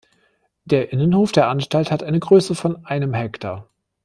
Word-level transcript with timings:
Der 0.65 0.91
Innenhof 0.91 1.31
der 1.31 1.47
Anstalt 1.47 1.91
hat 1.91 2.01
eine 2.01 2.19
Größe 2.19 2.55
von 2.55 2.87
einem 2.87 3.13
Hektar. 3.13 3.69